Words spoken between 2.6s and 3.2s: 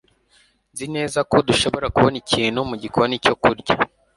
mu gikoni